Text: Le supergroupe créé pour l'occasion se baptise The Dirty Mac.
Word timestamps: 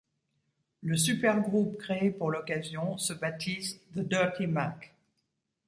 Le 0.81 0.97
supergroupe 0.97 1.77
créé 1.77 2.09
pour 2.09 2.31
l'occasion 2.31 2.97
se 2.97 3.13
baptise 3.13 3.79
The 3.93 3.99
Dirty 3.99 4.47
Mac. 4.47 4.95